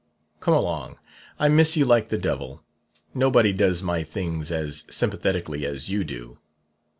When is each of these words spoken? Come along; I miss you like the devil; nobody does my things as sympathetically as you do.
Come 0.39 0.55
along; 0.55 0.97
I 1.37 1.47
miss 1.47 1.77
you 1.77 1.85
like 1.85 2.09
the 2.09 2.17
devil; 2.17 2.63
nobody 3.13 3.53
does 3.53 3.83
my 3.83 4.01
things 4.01 4.49
as 4.49 4.83
sympathetically 4.89 5.63
as 5.63 5.91
you 5.91 6.03
do. 6.03 6.39